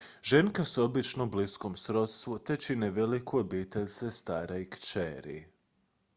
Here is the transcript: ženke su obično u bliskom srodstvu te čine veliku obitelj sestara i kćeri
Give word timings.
ženke 0.23 0.65
su 0.65 0.83
obično 0.83 1.23
u 1.23 1.27
bliskom 1.29 1.75
srodstvu 1.75 2.39
te 2.39 2.57
čine 2.57 2.91
veliku 2.91 3.39
obitelj 3.39 3.87
sestara 3.99 4.57
i 4.57 4.69
kćeri 4.69 5.43